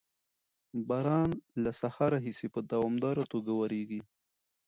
[0.87, 1.29] باران
[1.63, 4.01] له سهار راهیسې په دوامداره توګه ورېږي.